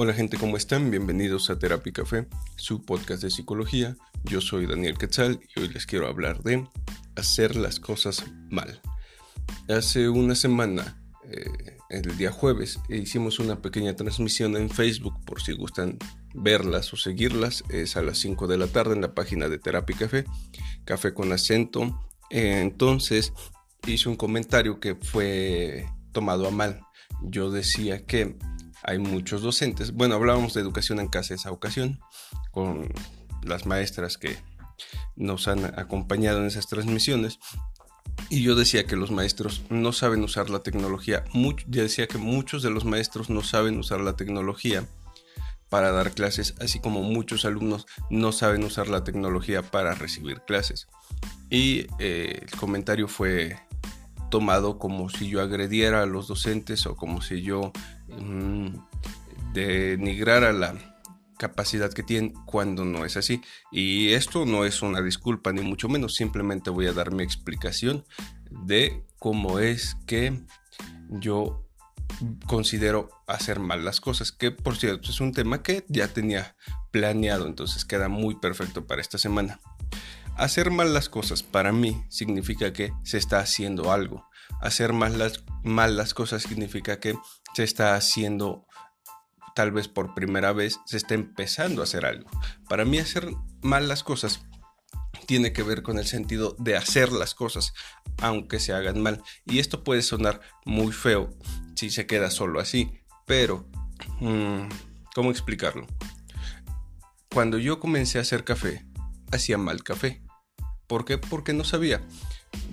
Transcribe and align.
Hola 0.00 0.14
gente, 0.14 0.36
¿cómo 0.36 0.56
están? 0.56 0.92
Bienvenidos 0.92 1.50
a 1.50 1.58
Terapia 1.58 1.92
Café, 1.92 2.28
su 2.54 2.82
podcast 2.82 3.20
de 3.20 3.32
psicología. 3.32 3.96
Yo 4.22 4.40
soy 4.40 4.64
Daniel 4.66 4.96
Quetzal 4.96 5.40
y 5.56 5.58
hoy 5.58 5.70
les 5.70 5.86
quiero 5.86 6.06
hablar 6.06 6.40
de 6.44 6.64
hacer 7.16 7.56
las 7.56 7.80
cosas 7.80 8.24
mal. 8.48 8.80
Hace 9.68 10.08
una 10.08 10.36
semana, 10.36 11.02
eh, 11.24 11.78
el 11.90 12.16
día 12.16 12.30
jueves, 12.30 12.78
hicimos 12.88 13.40
una 13.40 13.60
pequeña 13.60 13.96
transmisión 13.96 14.56
en 14.56 14.70
Facebook 14.70 15.14
por 15.24 15.42
si 15.42 15.52
gustan 15.54 15.98
verlas 16.32 16.92
o 16.92 16.96
seguirlas. 16.96 17.64
Es 17.68 17.96
a 17.96 18.02
las 18.02 18.18
5 18.18 18.46
de 18.46 18.56
la 18.56 18.68
tarde 18.68 18.94
en 18.94 19.00
la 19.00 19.14
página 19.14 19.48
de 19.48 19.58
Terapia 19.58 19.96
Café, 19.98 20.24
café 20.84 21.12
con 21.12 21.32
acento. 21.32 22.08
entonces 22.30 23.32
hice 23.84 24.08
un 24.08 24.14
comentario 24.14 24.78
que 24.78 24.94
fue 24.94 25.86
tomado 26.12 26.46
a 26.46 26.52
mal. 26.52 26.82
Yo 27.20 27.50
decía 27.50 28.06
que 28.06 28.36
hay 28.82 28.98
muchos 28.98 29.42
docentes. 29.42 29.92
Bueno, 29.92 30.14
hablábamos 30.14 30.54
de 30.54 30.60
educación 30.60 31.00
en 31.00 31.08
casa 31.08 31.34
esa 31.34 31.50
ocasión 31.50 32.00
con 32.50 32.88
las 33.42 33.66
maestras 33.66 34.18
que 34.18 34.36
nos 35.16 35.48
han 35.48 35.64
acompañado 35.78 36.40
en 36.40 36.46
esas 36.46 36.66
transmisiones. 36.66 37.38
Y 38.30 38.42
yo 38.42 38.54
decía 38.54 38.84
que 38.84 38.96
los 38.96 39.10
maestros 39.10 39.62
no 39.70 39.92
saben 39.92 40.22
usar 40.22 40.50
la 40.50 40.60
tecnología. 40.60 41.24
yo 41.32 41.82
decía 41.82 42.06
que 42.06 42.18
muchos 42.18 42.62
de 42.62 42.70
los 42.70 42.84
maestros 42.84 43.30
no 43.30 43.42
saben 43.42 43.78
usar 43.78 44.00
la 44.00 44.16
tecnología 44.16 44.86
para 45.68 45.92
dar 45.92 46.12
clases, 46.12 46.54
así 46.60 46.80
como 46.80 47.02
muchos 47.02 47.44
alumnos 47.44 47.86
no 48.10 48.32
saben 48.32 48.64
usar 48.64 48.88
la 48.88 49.04
tecnología 49.04 49.62
para 49.62 49.94
recibir 49.94 50.40
clases. 50.46 50.88
Y 51.50 51.86
eh, 51.98 52.40
el 52.42 52.50
comentario 52.58 53.06
fue 53.08 53.58
tomado 54.30 54.78
como 54.78 55.08
si 55.08 55.28
yo 55.28 55.40
agrediera 55.40 56.02
a 56.02 56.06
los 56.06 56.28
docentes 56.28 56.86
o 56.86 56.96
como 56.96 57.22
si 57.22 57.42
yo 57.42 57.72
mm, 58.08 58.68
denigrara 59.52 60.52
la 60.52 60.74
capacidad 61.38 61.92
que 61.92 62.02
tienen 62.02 62.32
cuando 62.44 62.84
no 62.84 63.04
es 63.04 63.16
así. 63.16 63.40
Y 63.72 64.12
esto 64.12 64.44
no 64.44 64.64
es 64.64 64.82
una 64.82 65.00
disculpa 65.00 65.52
ni 65.52 65.62
mucho 65.62 65.88
menos, 65.88 66.14
simplemente 66.14 66.70
voy 66.70 66.86
a 66.86 66.92
dar 66.92 67.12
mi 67.12 67.22
explicación 67.22 68.04
de 68.50 69.04
cómo 69.18 69.58
es 69.58 69.96
que 70.06 70.38
yo 71.08 71.64
considero 72.46 73.10
hacer 73.26 73.60
mal 73.60 73.84
las 73.84 74.00
cosas, 74.00 74.32
que 74.32 74.50
por 74.50 74.76
cierto 74.76 75.10
es 75.10 75.20
un 75.20 75.32
tema 75.32 75.62
que 75.62 75.84
ya 75.88 76.08
tenía 76.08 76.56
planeado, 76.90 77.46
entonces 77.46 77.84
queda 77.84 78.08
muy 78.08 78.36
perfecto 78.36 78.86
para 78.86 79.00
esta 79.00 79.18
semana. 79.18 79.60
Hacer 80.38 80.70
mal 80.70 80.94
las 80.94 81.08
cosas 81.08 81.42
para 81.42 81.72
mí 81.72 82.04
significa 82.08 82.72
que 82.72 82.92
se 83.02 83.18
está 83.18 83.40
haciendo 83.40 83.90
algo. 83.92 84.24
Hacer 84.60 84.92
mal 84.92 85.18
las, 85.18 85.42
mal 85.64 85.96
las 85.96 86.14
cosas 86.14 86.44
significa 86.44 87.00
que 87.00 87.16
se 87.54 87.64
está 87.64 87.96
haciendo 87.96 88.64
tal 89.56 89.72
vez 89.72 89.88
por 89.88 90.14
primera 90.14 90.52
vez, 90.52 90.78
se 90.86 90.96
está 90.96 91.14
empezando 91.14 91.80
a 91.80 91.84
hacer 91.84 92.06
algo. 92.06 92.30
Para 92.68 92.84
mí 92.84 92.98
hacer 92.98 93.28
mal 93.62 93.88
las 93.88 94.04
cosas 94.04 94.42
tiene 95.26 95.52
que 95.52 95.64
ver 95.64 95.82
con 95.82 95.98
el 95.98 96.06
sentido 96.06 96.54
de 96.60 96.76
hacer 96.76 97.10
las 97.10 97.34
cosas, 97.34 97.74
aunque 98.22 98.60
se 98.60 98.72
hagan 98.72 99.02
mal. 99.02 99.24
Y 99.44 99.58
esto 99.58 99.82
puede 99.82 100.02
sonar 100.02 100.40
muy 100.64 100.92
feo 100.92 101.36
si 101.74 101.90
se 101.90 102.06
queda 102.06 102.30
solo 102.30 102.60
así, 102.60 102.92
pero 103.26 103.68
mm, 104.20 104.68
¿cómo 105.16 105.32
explicarlo? 105.32 105.88
Cuando 107.28 107.58
yo 107.58 107.80
comencé 107.80 108.18
a 108.18 108.22
hacer 108.22 108.44
café, 108.44 108.86
hacía 109.32 109.58
mal 109.58 109.82
café. 109.82 110.22
¿Por 110.88 111.04
qué? 111.04 111.18
Porque 111.18 111.52
no 111.52 111.64
sabía. 111.64 112.00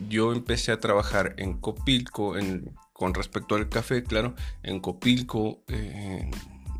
Yo 0.09 0.31
empecé 0.31 0.71
a 0.71 0.79
trabajar 0.79 1.35
en 1.37 1.59
Copilco, 1.59 2.35
con 2.93 3.13
respecto 3.13 3.55
al 3.55 3.69
café, 3.69 4.03
claro, 4.03 4.35
en 4.63 4.79
Copilco, 4.79 5.63
en 5.67 6.31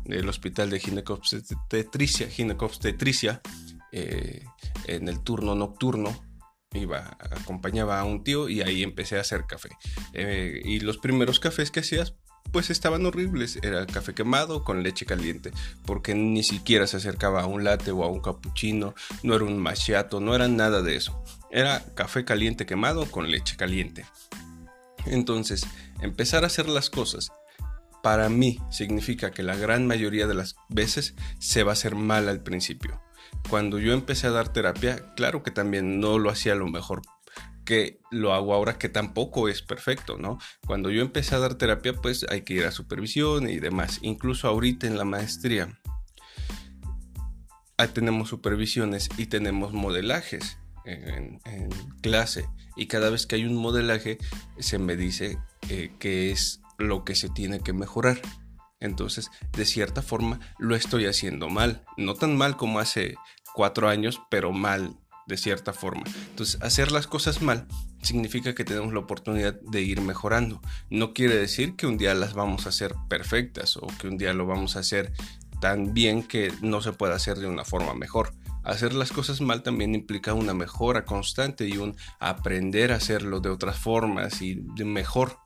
el 0.06 0.28
hospital 0.28 0.70
de 0.70 0.80
ginecobstetricia, 0.80 2.28
ginecobstetricia 2.28 3.42
eh, 3.92 4.44
en 4.86 5.08
el 5.08 5.20
turno 5.20 5.54
nocturno. 5.54 6.14
Iba, 6.72 7.16
acompañaba 7.20 8.00
a 8.00 8.04
un 8.04 8.22
tío 8.22 8.48
y 8.48 8.60
ahí 8.60 8.82
empecé 8.82 9.16
a 9.16 9.22
hacer 9.22 9.46
café. 9.46 9.70
Eh, 10.12 10.60
y 10.64 10.80
los 10.80 10.98
primeros 10.98 11.40
cafés 11.40 11.70
que 11.70 11.80
hacías, 11.80 12.14
pues 12.52 12.70
estaban 12.70 13.04
horribles. 13.06 13.58
Era 13.62 13.86
café 13.86 14.14
quemado 14.14 14.64
con 14.64 14.82
leche 14.82 15.06
caliente, 15.06 15.52
porque 15.84 16.14
ni 16.14 16.42
siquiera 16.42 16.86
se 16.86 16.98
acercaba 16.98 17.42
a 17.42 17.46
un 17.46 17.64
latte 17.64 17.90
o 17.90 18.04
a 18.04 18.08
un 18.08 18.20
cappuccino, 18.20 18.94
no 19.22 19.34
era 19.34 19.44
un 19.44 19.58
macchiato, 19.58 20.20
no 20.20 20.34
era 20.34 20.48
nada 20.48 20.82
de 20.82 20.96
eso. 20.96 21.22
Era 21.50 21.84
café 21.94 22.24
caliente 22.24 22.66
quemado 22.66 23.06
con 23.06 23.30
leche 23.30 23.56
caliente. 23.56 24.04
Entonces, 25.06 25.66
empezar 26.00 26.44
a 26.44 26.48
hacer 26.48 26.68
las 26.68 26.90
cosas 26.90 27.30
para 28.02 28.28
mí 28.28 28.60
significa 28.70 29.32
que 29.32 29.42
la 29.42 29.56
gran 29.56 29.86
mayoría 29.86 30.26
de 30.26 30.34
las 30.34 30.56
veces 30.68 31.14
se 31.38 31.64
va 31.64 31.72
a 31.72 31.74
hacer 31.74 31.96
mal 31.96 32.28
al 32.28 32.40
principio. 32.40 33.00
Cuando 33.48 33.78
yo 33.78 33.92
empecé 33.92 34.28
a 34.28 34.30
dar 34.30 34.52
terapia, 34.52 35.14
claro 35.16 35.42
que 35.42 35.50
también 35.50 36.00
no 36.00 36.18
lo 36.18 36.30
hacía 36.30 36.54
lo 36.54 36.68
mejor 36.68 37.02
que 37.66 38.00
lo 38.10 38.32
hago 38.32 38.54
ahora 38.54 38.78
que 38.78 38.88
tampoco 38.88 39.50
es 39.50 39.60
perfecto, 39.60 40.16
¿no? 40.16 40.38
Cuando 40.66 40.90
yo 40.90 41.02
empecé 41.02 41.34
a 41.34 41.40
dar 41.40 41.56
terapia, 41.56 41.92
pues 41.92 42.24
hay 42.30 42.40
que 42.42 42.54
ir 42.54 42.64
a 42.64 42.70
supervisión 42.70 43.50
y 43.50 43.58
demás. 43.58 43.98
Incluso 44.00 44.48
ahorita 44.48 44.86
en 44.86 44.96
la 44.96 45.04
maestría 45.04 45.78
tenemos 47.92 48.30
supervisiones 48.30 49.10
y 49.18 49.26
tenemos 49.26 49.74
modelajes 49.74 50.58
en, 50.86 51.40
clase. 52.00 52.48
Y 52.76 52.86
cada 52.86 53.10
vez 53.10 53.26
que 53.26 53.36
hay 53.36 53.44
un 53.44 53.56
modelaje 53.56 54.18
se 54.58 54.78
me 54.78 54.96
dice 54.96 55.38
eh, 55.68 55.92
que 55.98 56.30
es 56.30 56.60
lo 56.78 57.04
que 57.04 57.14
se 57.14 57.28
tiene 57.28 57.60
que 57.60 57.72
mejorar. 57.72 58.20
Entonces, 58.80 59.30
de 59.52 59.64
cierta 59.64 60.02
forma, 60.02 60.40
lo 60.58 60.76
estoy 60.76 61.06
haciendo 61.06 61.48
mal. 61.48 61.84
No 61.96 62.14
tan 62.14 62.36
mal 62.36 62.56
como 62.56 62.78
hace 62.78 63.16
cuatro 63.54 63.88
años, 63.88 64.20
pero 64.30 64.52
mal 64.52 64.96
de 65.26 65.36
cierta 65.36 65.72
forma. 65.72 66.04
Entonces, 66.30 66.60
hacer 66.62 66.92
las 66.92 67.06
cosas 67.06 67.42
mal 67.42 67.66
significa 68.02 68.54
que 68.54 68.64
tenemos 68.64 68.92
la 68.92 69.00
oportunidad 69.00 69.60
de 69.60 69.82
ir 69.82 70.00
mejorando. 70.00 70.60
No 70.90 71.12
quiere 71.12 71.36
decir 71.36 71.76
que 71.76 71.86
un 71.86 71.98
día 71.98 72.14
las 72.14 72.34
vamos 72.34 72.66
a 72.66 72.68
hacer 72.68 72.94
perfectas 73.08 73.76
o 73.76 73.86
que 74.00 74.08
un 74.08 74.18
día 74.18 74.32
lo 74.32 74.46
vamos 74.46 74.76
a 74.76 74.80
hacer 74.80 75.12
tan 75.60 75.94
bien 75.94 76.22
que 76.22 76.52
no 76.60 76.80
se 76.80 76.92
pueda 76.92 77.16
hacer 77.16 77.38
de 77.38 77.46
una 77.46 77.64
forma 77.64 77.94
mejor. 77.94 78.34
Hacer 78.62 78.94
las 78.94 79.12
cosas 79.12 79.40
mal 79.40 79.62
también 79.62 79.94
implica 79.94 80.34
una 80.34 80.54
mejora 80.54 81.04
constante 81.04 81.68
y 81.68 81.76
un 81.78 81.96
aprender 82.18 82.92
a 82.92 82.96
hacerlo 82.96 83.40
de 83.40 83.48
otras 83.48 83.78
formas 83.78 84.42
y 84.42 84.56
de 84.74 84.84
mejor. 84.84 85.38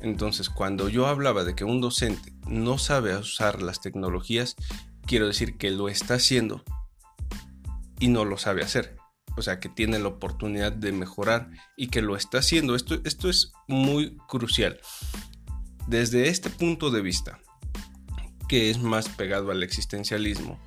Entonces, 0.00 0.50
cuando 0.50 0.88
yo 0.88 1.06
hablaba 1.06 1.44
de 1.44 1.54
que 1.54 1.64
un 1.64 1.80
docente 1.80 2.32
no 2.46 2.76
sabe 2.76 3.16
usar 3.16 3.62
las 3.62 3.80
tecnologías, 3.80 4.56
quiero 5.06 5.26
decir 5.26 5.56
que 5.56 5.70
lo 5.70 5.88
está 5.88 6.14
haciendo 6.14 6.62
y 7.98 8.08
no 8.08 8.24
lo 8.24 8.36
sabe 8.36 8.62
hacer. 8.62 9.01
O 9.36 9.42
sea, 9.42 9.60
que 9.60 9.68
tiene 9.68 9.98
la 9.98 10.08
oportunidad 10.08 10.72
de 10.72 10.92
mejorar 10.92 11.50
y 11.76 11.88
que 11.88 12.02
lo 12.02 12.16
está 12.16 12.38
haciendo. 12.38 12.74
Esto, 12.74 13.00
esto 13.04 13.28
es 13.28 13.52
muy 13.68 14.16
crucial. 14.28 14.80
Desde 15.86 16.28
este 16.28 16.50
punto 16.50 16.90
de 16.90 17.00
vista, 17.00 17.40
que 18.48 18.70
es 18.70 18.78
más 18.78 19.08
pegado 19.08 19.50
al 19.50 19.62
existencialismo, 19.62 20.60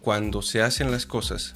cuando 0.00 0.42
se 0.42 0.62
hacen 0.62 0.90
las 0.90 1.06
cosas, 1.06 1.54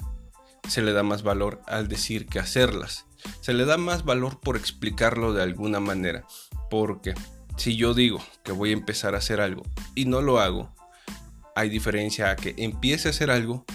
se 0.67 0.81
le 0.81 0.91
da 0.91 1.03
más 1.03 1.23
valor 1.23 1.61
al 1.67 1.87
decir 1.87 2.25
que 2.25 2.39
hacerlas 2.39 3.05
se 3.41 3.53
le 3.53 3.65
da 3.65 3.77
más 3.77 4.03
valor 4.05 4.39
por 4.39 4.57
explicarlo 4.57 5.33
de 5.33 5.43
alguna 5.43 5.79
manera. 5.79 6.25
Porque 6.69 7.13
si 7.57 7.75
yo 7.75 7.93
digo 7.93 8.23
que 8.43 8.51
voy 8.51 8.71
a 8.71 8.73
empezar 8.73 9.15
a 9.15 9.19
hacer 9.19 9.41
algo 9.41 9.63
y 9.95 10.05
no 10.05 10.21
lo 10.21 10.39
hago, 10.39 10.73
hay 11.55 11.69
diferencia 11.69 12.31
a 12.31 12.35
que 12.35 12.55
empiece 12.57 13.07
a 13.07 13.11
hacer 13.11 13.31
algo 13.31 13.65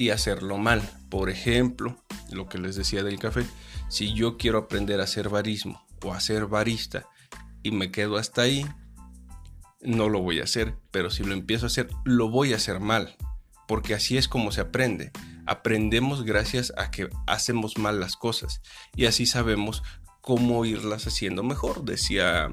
y 0.00 0.10
hacerlo 0.10 0.58
mal. 0.58 0.82
Por 1.10 1.30
ejemplo, 1.30 1.96
lo 2.32 2.48
que 2.48 2.58
les 2.58 2.74
decía 2.74 3.02
del 3.02 3.18
café, 3.18 3.44
si 3.88 4.14
yo 4.14 4.36
quiero 4.38 4.58
aprender 4.58 5.00
a 5.00 5.04
hacer 5.04 5.28
barismo 5.28 5.86
o 6.02 6.12
a 6.14 6.20
ser 6.20 6.46
barista 6.46 7.06
y 7.62 7.70
me 7.70 7.92
quedo 7.92 8.16
hasta 8.16 8.42
ahí, 8.42 8.66
no 9.82 10.08
lo 10.08 10.20
voy 10.22 10.40
a 10.40 10.44
hacer, 10.44 10.74
pero 10.90 11.10
si 11.10 11.22
lo 11.22 11.34
empiezo 11.34 11.66
a 11.66 11.68
hacer, 11.68 11.88
lo 12.04 12.30
voy 12.30 12.54
a 12.54 12.56
hacer 12.56 12.80
mal, 12.80 13.14
porque 13.68 13.94
así 13.94 14.16
es 14.16 14.26
como 14.26 14.52
se 14.52 14.62
aprende 14.62 15.12
aprendemos 15.50 16.22
gracias 16.22 16.72
a 16.76 16.92
que 16.92 17.08
hacemos 17.26 17.76
mal 17.76 17.98
las 17.98 18.14
cosas 18.16 18.62
y 18.94 19.06
así 19.06 19.26
sabemos 19.26 19.82
cómo 20.20 20.64
irlas 20.64 21.08
haciendo 21.08 21.42
mejor. 21.42 21.84
Decía 21.84 22.48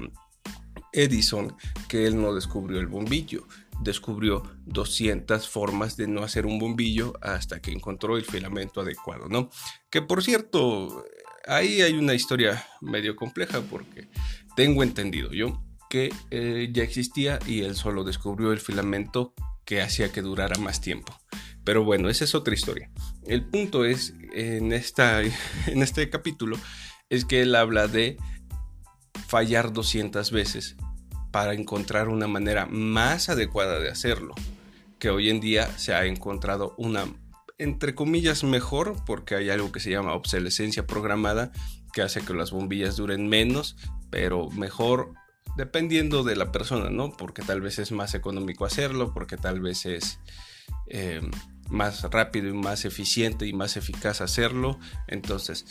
Edison 0.92 1.54
que 1.88 2.06
él 2.08 2.20
no 2.20 2.34
descubrió 2.34 2.80
el 2.80 2.88
bombillo, 2.88 3.46
descubrió 3.80 4.42
200 4.66 5.48
formas 5.48 5.96
de 5.96 6.08
no 6.08 6.22
hacer 6.22 6.46
un 6.46 6.58
bombillo 6.58 7.14
hasta 7.20 7.60
que 7.60 7.70
encontró 7.70 8.16
el 8.16 8.24
filamento 8.24 8.80
adecuado, 8.80 9.28
¿no? 9.28 9.50
Que 9.90 10.02
por 10.02 10.22
cierto, 10.22 11.04
ahí 11.46 11.80
hay 11.80 11.94
una 11.94 12.14
historia 12.14 12.66
medio 12.80 13.16
compleja 13.16 13.60
porque 13.62 14.08
tengo 14.56 14.82
entendido 14.82 15.32
yo 15.32 15.62
que 15.88 16.12
eh, 16.30 16.68
ya 16.72 16.82
existía 16.82 17.38
y 17.46 17.62
él 17.62 17.74
solo 17.74 18.04
descubrió 18.04 18.52
el 18.52 18.60
filamento 18.60 19.34
que 19.64 19.80
hacía 19.80 20.12
que 20.12 20.22
durara 20.22 20.58
más 20.58 20.80
tiempo. 20.80 21.14
Pero 21.64 21.84
bueno, 21.84 22.08
esa 22.08 22.24
es 22.24 22.34
otra 22.34 22.54
historia. 22.54 22.90
El 23.26 23.44
punto 23.44 23.84
es, 23.84 24.14
en, 24.32 24.72
esta, 24.72 25.22
en 25.66 25.82
este 25.82 26.08
capítulo, 26.10 26.58
es 27.10 27.24
que 27.24 27.42
él 27.42 27.54
habla 27.54 27.88
de 27.88 28.16
fallar 29.26 29.72
200 29.72 30.30
veces 30.30 30.76
para 31.30 31.54
encontrar 31.54 32.08
una 32.08 32.26
manera 32.26 32.66
más 32.66 33.28
adecuada 33.28 33.78
de 33.78 33.90
hacerlo, 33.90 34.34
que 34.98 35.10
hoy 35.10 35.30
en 35.30 35.40
día 35.40 35.66
se 35.78 35.94
ha 35.94 36.06
encontrado 36.06 36.74
una, 36.78 37.04
entre 37.58 37.94
comillas, 37.94 38.44
mejor, 38.44 38.96
porque 39.04 39.34
hay 39.34 39.50
algo 39.50 39.72
que 39.72 39.80
se 39.80 39.90
llama 39.90 40.14
obsolescencia 40.14 40.86
programada, 40.86 41.52
que 41.92 42.02
hace 42.02 42.20
que 42.20 42.34
las 42.34 42.50
bombillas 42.50 42.96
duren 42.96 43.28
menos, 43.28 43.76
pero 44.10 44.50
mejor 44.50 45.14
dependiendo 45.56 46.22
de 46.22 46.36
la 46.36 46.52
persona, 46.52 46.88
¿no? 46.90 47.10
Porque 47.10 47.42
tal 47.42 47.60
vez 47.60 47.78
es 47.78 47.90
más 47.90 48.14
económico 48.14 48.64
hacerlo, 48.64 49.12
porque 49.12 49.36
tal 49.36 49.60
vez 49.60 49.86
es 49.86 50.20
eh, 50.86 51.20
más 51.68 52.02
rápido 52.04 52.48
y 52.48 52.52
más 52.52 52.84
eficiente 52.84 53.46
y 53.46 53.52
más 53.52 53.76
eficaz 53.76 54.20
hacerlo. 54.20 54.78
Entonces, 55.08 55.66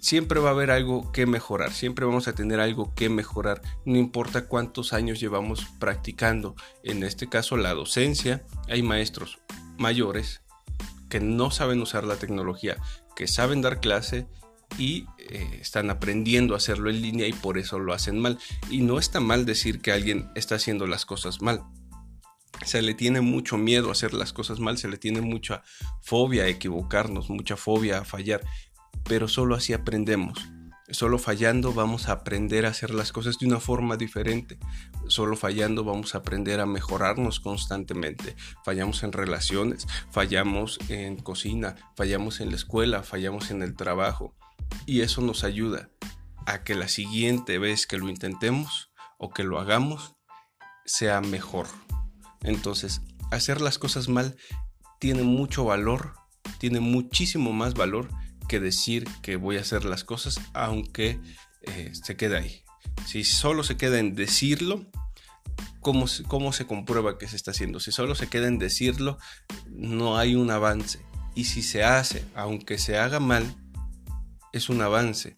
siempre 0.00 0.40
va 0.40 0.48
a 0.48 0.52
haber 0.52 0.70
algo 0.70 1.12
que 1.12 1.26
mejorar, 1.26 1.72
siempre 1.72 2.06
vamos 2.06 2.26
a 2.26 2.34
tener 2.34 2.60
algo 2.60 2.94
que 2.94 3.08
mejorar, 3.08 3.62
no 3.84 3.96
importa 3.96 4.46
cuántos 4.46 4.92
años 4.92 5.20
llevamos 5.20 5.66
practicando. 5.78 6.56
En 6.82 7.02
este 7.04 7.28
caso, 7.28 7.56
la 7.56 7.74
docencia, 7.74 8.44
hay 8.68 8.82
maestros 8.82 9.38
mayores 9.78 10.42
que 11.08 11.20
no 11.20 11.50
saben 11.50 11.82
usar 11.82 12.04
la 12.04 12.16
tecnología, 12.16 12.76
que 13.14 13.26
saben 13.26 13.60
dar 13.60 13.80
clase 13.80 14.26
y 14.78 15.06
eh, 15.18 15.58
están 15.60 15.90
aprendiendo 15.90 16.54
a 16.54 16.58
hacerlo 16.58 16.90
en 16.90 17.02
línea 17.02 17.26
y 17.26 17.32
por 17.32 17.58
eso 17.58 17.78
lo 17.78 17.92
hacen 17.92 18.18
mal. 18.18 18.38
Y 18.70 18.80
no 18.80 18.98
está 18.98 19.20
mal 19.20 19.44
decir 19.44 19.80
que 19.80 19.92
alguien 19.92 20.30
está 20.34 20.54
haciendo 20.54 20.86
las 20.86 21.04
cosas 21.04 21.42
mal. 21.42 21.64
Se 22.64 22.82
le 22.82 22.94
tiene 22.94 23.20
mucho 23.20 23.56
miedo 23.56 23.88
a 23.88 23.92
hacer 23.92 24.12
las 24.14 24.32
cosas 24.32 24.60
mal, 24.60 24.78
se 24.78 24.88
le 24.88 24.98
tiene 24.98 25.20
mucha 25.22 25.62
fobia 26.02 26.44
a 26.44 26.48
equivocarnos, 26.48 27.30
mucha 27.30 27.56
fobia 27.56 27.98
a 27.98 28.04
fallar 28.04 28.42
pero 29.04 29.28
solo 29.28 29.54
así 29.54 29.72
aprendemos. 29.72 30.50
Solo 30.90 31.18
fallando 31.18 31.72
vamos 31.72 32.08
a 32.08 32.12
aprender 32.12 32.66
a 32.66 32.70
hacer 32.70 32.92
las 32.92 33.12
cosas 33.12 33.38
de 33.38 33.46
una 33.46 33.60
forma 33.60 33.96
diferente. 33.96 34.58
Solo 35.06 35.36
fallando 35.36 35.84
vamos 35.84 36.14
a 36.14 36.18
aprender 36.18 36.58
a 36.58 36.66
mejorarnos 36.66 37.38
constantemente. 37.38 38.34
Fallamos 38.64 39.04
en 39.04 39.12
relaciones, 39.12 39.86
fallamos 40.10 40.80
en 40.88 41.16
cocina, 41.16 41.76
fallamos 41.94 42.40
en 42.40 42.50
la 42.50 42.56
escuela, 42.56 43.04
fallamos 43.04 43.52
en 43.52 43.62
el 43.62 43.76
trabajo. 43.76 44.34
Y 44.84 45.02
eso 45.02 45.20
nos 45.20 45.44
ayuda 45.44 45.90
a 46.46 46.64
que 46.64 46.74
la 46.74 46.88
siguiente 46.88 47.58
vez 47.58 47.86
que 47.86 47.98
lo 47.98 48.08
intentemos 48.08 48.90
o 49.16 49.30
que 49.30 49.44
lo 49.44 49.60
hagamos 49.60 50.16
sea 50.84 51.20
mejor. 51.20 51.68
Entonces, 52.42 53.00
hacer 53.30 53.60
las 53.60 53.78
cosas 53.78 54.08
mal 54.08 54.36
tiene 54.98 55.22
mucho 55.22 55.64
valor, 55.64 56.14
tiene 56.58 56.80
muchísimo 56.80 57.52
más 57.52 57.74
valor 57.74 58.08
que 58.50 58.58
decir 58.58 59.06
que 59.22 59.36
voy 59.36 59.58
a 59.58 59.60
hacer 59.60 59.84
las 59.84 60.02
cosas 60.02 60.40
aunque 60.54 61.20
eh, 61.62 61.92
se 61.92 62.16
quede 62.16 62.36
ahí. 62.36 62.64
Si 63.06 63.22
solo 63.22 63.62
se 63.62 63.76
queda 63.76 64.00
en 64.00 64.16
decirlo, 64.16 64.84
¿cómo, 65.78 66.06
¿cómo 66.26 66.52
se 66.52 66.66
comprueba 66.66 67.16
que 67.16 67.28
se 67.28 67.36
está 67.36 67.52
haciendo? 67.52 67.78
Si 67.78 67.92
solo 67.92 68.16
se 68.16 68.26
queda 68.26 68.48
en 68.48 68.58
decirlo, 68.58 69.18
no 69.68 70.18
hay 70.18 70.34
un 70.34 70.50
avance. 70.50 70.98
Y 71.36 71.44
si 71.44 71.62
se 71.62 71.84
hace, 71.84 72.24
aunque 72.34 72.76
se 72.78 72.98
haga 72.98 73.20
mal, 73.20 73.54
es 74.52 74.68
un 74.68 74.82
avance. 74.82 75.36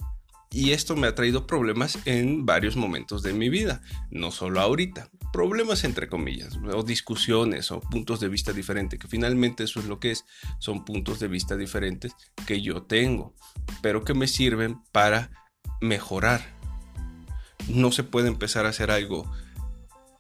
Y 0.51 0.71
esto 0.71 0.97
me 0.97 1.07
ha 1.07 1.15
traído 1.15 1.47
problemas 1.47 1.99
en 2.07 2.47
varios 2.47 2.77
momentos 2.77 3.23
de 3.23 3.35
mi 3.35 3.51
vida, 3.51 3.83
no 4.11 4.31
solo 4.31 4.59
ahorita 4.59 5.11
problemas 5.33 5.85
entre 5.85 6.09
comillas, 6.09 6.57
o 6.57 6.83
discusiones 6.83 7.71
o 7.71 7.81
puntos 7.81 8.21
de 8.21 8.29
vista 8.29 8.53
diferentes, 8.53 8.99
que 8.99 9.09
finalmente 9.09 9.65
eso 9.65 9.81
es 9.81 9.87
lo 9.87 9.99
que 9.99 10.11
es, 10.11 10.25
son 10.59 10.85
puntos 10.85 11.19
de 11.21 11.29
vista 11.29 11.57
diferentes 11.57 12.13
que 12.47 12.61
yo 12.61 12.83
tengo, 12.83 13.35
pero 13.81 14.05
que 14.05 14.15
me 14.15 14.29
sirven 14.29 14.81
para 14.93 15.31
mejorar. 15.81 16.43
No 17.69 17.93
se 17.93 18.05
puede 18.05 18.29
empezar 18.29 18.67
a 18.67 18.71
hacer 18.71 18.91
algo 18.91 19.31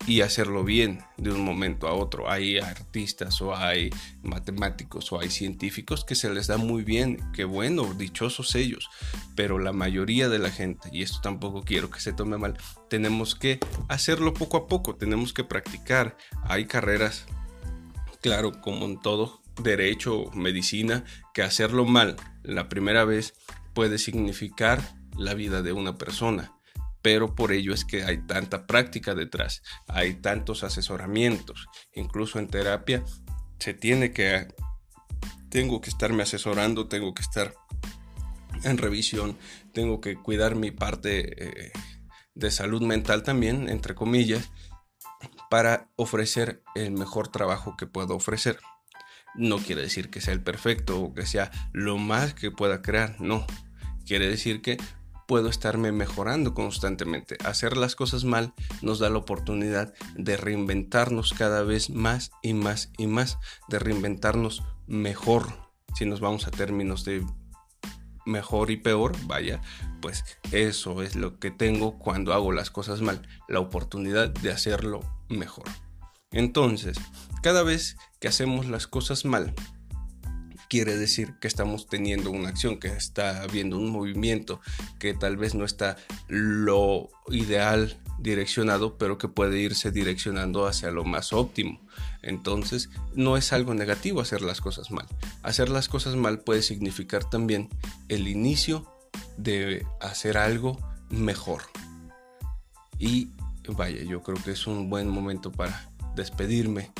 y 0.07 0.21
hacerlo 0.21 0.65
bien 0.65 1.05
de 1.17 1.31
un 1.31 1.45
momento 1.45 1.89
a 1.89 1.95
otro. 1.95 2.31
Hay 2.31 2.59
artistas 2.59 3.41
o 3.41 3.57
hay 3.57 3.91
matemáticos 4.23 5.13
o 5.13 5.21
hay 5.21 5.31
científicos 5.31 6.05
que 6.05 6.15
se 6.15 6.33
les 6.33 6.47
da 6.47 6.57
muy 6.57 6.83
bien, 6.83 7.19
qué 7.33 7.45
bueno, 7.45 7.95
dichosos 7.95 8.55
ellos, 8.55 8.89
pero 9.35 9.59
la 9.59 9.73
mayoría 9.73 10.29
de 10.29 10.39
la 10.39 10.51
gente, 10.51 10.89
y 10.93 11.03
esto 11.03 11.21
tampoco 11.23 11.63
quiero 11.63 11.91
que 11.91 12.01
se 12.01 12.13
tome 12.13 12.39
mal, 12.39 12.59
tenemos 12.89 13.35
que 13.35 13.61
hacerlo 13.89 14.35
poco 14.35 14.57
a 14.57 14.67
poco, 14.67 14.97
tenemos 14.97 15.33
que 15.33 15.45
practicar. 15.45 16.17
Hay 16.45 16.67
carreras, 16.67 17.27
claro, 18.21 18.61
como 18.61 18.87
en 18.87 19.01
todo, 19.01 19.41
derecho, 19.63 20.31
medicina, 20.35 21.05
que 21.35 21.43
hacerlo 21.43 21.85
mal 21.85 22.17
la 22.43 22.69
primera 22.69 23.05
vez 23.05 23.35
puede 23.75 23.99
significar 23.99 24.83
la 25.17 25.35
vida 25.35 25.63
de 25.63 25.73
una 25.73 25.97
persona 25.99 26.53
pero 27.03 27.35
por 27.35 27.53
ello 27.53 27.75
es 27.75 27.85
que 27.85 28.05
hay 28.05 28.19
tanta 28.27 28.67
práctica 28.67 29.15
detrás, 29.15 29.63
hay 29.89 30.15
tantos 30.15 30.63
asesoramientos, 30.63 31.67
incluso 31.95 32.39
en 32.39 32.49
terapia 32.49 33.05
se 33.59 33.75
tiene 33.75 34.13
que, 34.13 34.49
tengo 35.51 35.81
que 35.81 35.91
estarme 35.91 36.23
asesorando, 36.23 36.89
tengo 36.89 37.15
que 37.15 37.23
estar 37.23 37.55
en 38.65 38.79
revisión, 38.79 39.37
tengo 39.73 40.01
que 40.01 40.15
cuidar 40.15 40.55
mi 40.55 40.71
parte 40.71 41.67
eh, 41.67 41.73
de 42.35 42.51
salud 42.51 42.83
mental 42.83 43.23
también, 43.23 43.69
entre 43.69 43.95
comillas, 43.95 44.51
para 45.51 45.91
ofrecer 45.97 46.63
el 46.75 46.93
mejor 46.93 47.29
trabajo 47.29 47.77
que 47.77 47.87
puedo 47.87 48.15
ofrecer. 48.15 48.59
No 49.35 49.59
quiere 49.59 49.83
decir 49.83 50.11
que 50.11 50.21
sea 50.21 50.35
el 50.35 50.43
perfecto 50.43 51.01
o 51.01 51.15
que 51.15 51.27
sea 51.27 51.51
lo 51.73 51.99
más 51.99 52.35
que 52.35 52.51
pueda 52.51 52.83
crear, 52.83 53.21
no. 53.21 53.47
Quiere 54.07 54.29
decir 54.29 54.61
que 54.61 54.79
puedo 55.27 55.49
estarme 55.49 55.93
mejorando 55.93 56.55
constantemente. 56.55 57.37
Hacer 57.45 57.77
las 57.77 57.97
cosas 57.97 58.25
mal 58.25 58.55
nos 58.81 58.99
da 58.99 59.11
la 59.11 59.19
oportunidad 59.19 59.95
de 60.17 60.37
reinventarnos 60.37 61.33
cada 61.33 61.63
vez 61.63 61.91
más 61.91 62.31
y 62.43 62.55
más 62.55 62.91
y 62.99 63.07
más, 63.07 63.39
de 63.69 63.79
reinventarnos 63.79 64.63
mejor. 64.87 65.47
Si 65.95 66.07
nos 66.07 66.21
vamos 66.21 66.47
a 66.47 66.51
términos 66.51 67.05
de 67.05 67.25
mejor 68.25 68.71
y 68.71 68.77
peor, 68.77 69.15
vaya, 69.27 69.61
pues 70.01 70.25
eso 70.53 71.03
es 71.03 71.17
lo 71.17 71.39
que 71.39 71.51
tengo 71.51 71.99
cuando 71.99 72.33
hago 72.33 72.53
las 72.53 72.71
cosas 72.71 73.01
mal, 73.01 73.27
la 73.49 73.61
oportunidad 73.61 74.31
de 74.31 74.53
hacerlo 74.53 75.01
mejor. 75.29 75.65
Entonces, 76.31 76.99
cada 77.43 77.63
vez 77.63 77.97
que 78.21 78.29
hacemos 78.29 78.67
las 78.67 78.87
cosas 78.87 79.25
mal, 79.25 79.55
quiere 80.73 80.97
decir 80.97 81.35
que 81.39 81.49
estamos 81.49 81.87
teniendo 81.87 82.31
una 82.31 82.49
acción, 82.49 82.81
que 82.81 82.89
está 82.89 83.43
habiendo 83.43 83.77
un 83.77 83.91
movimiento 83.91 84.63
que 84.99 85.13
tal 85.13 85.37
vez 85.37 85.55
no 85.55 85.67
está 85.67 85.99
lo 86.29 87.11
ideal 87.29 88.01
direccionado, 88.19 88.96
pero 88.96 89.19
que 89.19 89.29
puede 89.29 89.61
irse 89.61 89.91
direccionando 89.91 90.67
hacia 90.67 90.91
lo 90.91 91.05
más 91.05 91.35
óptimo. 91.35 91.79
Entonces, 92.23 92.89
no 93.15 93.37
es 93.37 93.53
algo 93.53 93.75
negativo 93.75 94.23
hacer 94.23 94.41
las 94.41 94.63
cosas 94.63 94.91
mal. 94.91 95.06
Hacer 95.43 95.69
las 95.69 95.91
cosas 95.91 96.17
mal 96.17 96.41
puede 96.41 96.63
significar 96.63 97.29
también 97.29 97.69
el 98.08 98.27
inicio 98.27 98.91
de 99.37 99.85
hacer 100.01 100.39
algo 100.39 100.79
mejor. 101.11 101.65
Y 102.99 103.29
vaya, 103.69 104.03
yo 104.05 104.23
creo 104.23 104.43
que 104.43 104.53
es 104.53 104.67
un 104.67 104.89
buen 104.89 105.06
momento 105.11 105.53
para 105.53 105.93
despedirme 106.17 106.91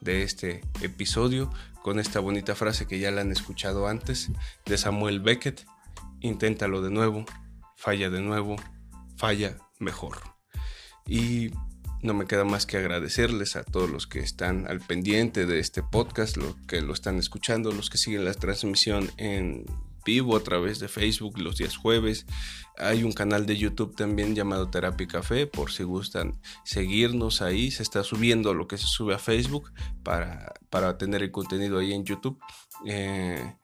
de 0.00 0.22
este 0.22 0.62
episodio 0.80 1.50
con 1.82 1.98
esta 1.98 2.20
bonita 2.20 2.54
frase 2.54 2.86
que 2.86 2.98
ya 2.98 3.10
la 3.10 3.22
han 3.22 3.32
escuchado 3.32 3.86
antes 3.86 4.30
de 4.66 4.78
Samuel 4.78 5.20
Beckett. 5.20 5.66
Inténtalo 6.20 6.82
de 6.82 6.90
nuevo, 6.90 7.24
falla 7.76 8.10
de 8.10 8.20
nuevo, 8.20 8.56
falla 9.16 9.56
mejor. 9.78 10.18
Y 11.06 11.50
no 12.02 12.14
me 12.14 12.26
queda 12.26 12.44
más 12.44 12.66
que 12.66 12.76
agradecerles 12.76 13.56
a 13.56 13.64
todos 13.64 13.90
los 13.90 14.06
que 14.06 14.20
están 14.20 14.66
al 14.66 14.80
pendiente 14.80 15.46
de 15.46 15.58
este 15.58 15.82
podcast, 15.82 16.36
los 16.36 16.56
que 16.66 16.80
lo 16.80 16.92
están 16.92 17.18
escuchando, 17.18 17.72
los 17.72 17.90
que 17.90 17.98
siguen 17.98 18.24
la 18.24 18.34
transmisión 18.34 19.10
en 19.16 19.64
vivo 20.04 20.36
a 20.36 20.42
través 20.42 20.78
de 20.78 20.88
Facebook 20.88 21.38
los 21.38 21.56
días 21.56 21.76
jueves. 21.76 22.26
Hay 22.76 23.04
un 23.04 23.12
canal 23.12 23.46
de 23.46 23.56
YouTube 23.56 23.94
también 23.94 24.34
llamado 24.34 24.70
Terapia 24.70 25.06
Café, 25.06 25.46
por 25.46 25.70
si 25.70 25.82
gustan 25.82 26.40
seguirnos 26.64 27.42
ahí. 27.42 27.70
Se 27.70 27.82
está 27.82 28.02
subiendo 28.04 28.54
lo 28.54 28.66
que 28.66 28.78
se 28.78 28.86
sube 28.86 29.14
a 29.14 29.18
Facebook 29.18 29.72
para, 30.02 30.54
para 30.70 30.96
tener 30.98 31.22
el 31.22 31.30
contenido 31.30 31.78
ahí 31.78 31.92
en 31.92 32.04
YouTube. 32.04 32.38
Eh, 32.86 33.56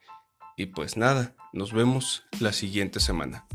y 0.56 0.66
pues 0.66 0.96
nada, 0.96 1.34
nos 1.52 1.72
vemos 1.72 2.24
la 2.40 2.52
siguiente 2.52 3.00
semana. 3.00 3.46